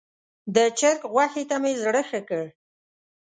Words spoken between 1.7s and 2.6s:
زړه ښه کړ.